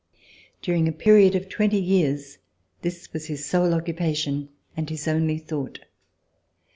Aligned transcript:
Dur 0.63 0.73
ing 0.73 0.87
a 0.87 0.91
period 0.93 1.35
of 1.35 1.47
twenty 1.47 1.79
years 1.79 2.39
this 2.81 3.13
was 3.13 3.27
his 3.27 3.45
sole 3.45 3.69
occupa 3.69 4.15
tion 4.15 4.49
and 4.75 4.89
his 4.89 5.07
only 5.07 5.37
thought. 5.37 5.77